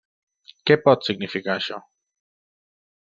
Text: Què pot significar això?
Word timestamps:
Què 0.69 0.77
pot 0.85 1.05
significar 1.09 1.53
això? 1.57 1.79